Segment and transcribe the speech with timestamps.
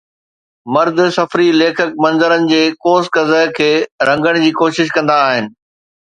[0.73, 3.67] مرد سفري ليکڪ منظرن جي قوس قزح کي
[4.11, 5.51] رنگڻ جي ڪوشش ڪندا آهن